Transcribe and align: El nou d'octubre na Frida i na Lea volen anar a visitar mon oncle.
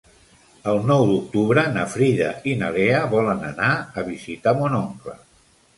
El 0.71 0.79
nou 0.91 1.03
d'octubre 1.09 1.65
na 1.75 1.83
Frida 1.97 2.31
i 2.53 2.57
na 2.63 2.73
Lea 2.79 3.03
volen 3.15 3.47
anar 3.53 3.73
a 4.05 4.09
visitar 4.13 4.57
mon 4.63 4.81
oncle. 4.85 5.21